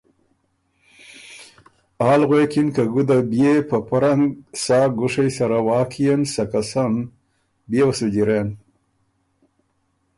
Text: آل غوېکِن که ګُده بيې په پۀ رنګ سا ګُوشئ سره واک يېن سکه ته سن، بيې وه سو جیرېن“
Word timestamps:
آل 2.11 2.21
غوېکِن 2.29 2.67
که 2.75 2.83
ګُده 2.93 3.19
بيې 3.29 3.53
په 3.69 3.77
پۀ 3.87 3.97
رنګ 4.03 4.23
سا 4.63 4.79
ګُوشئ 4.97 5.29
سره 5.37 5.57
واک 5.67 5.91
يېن 6.03 6.21
سکه 6.33 6.61
ته 6.61 6.61
سن، 6.69 6.93
بيې 7.69 7.83
وه 7.87 7.93
سو 7.97 8.07
جیرېن“ 8.13 8.49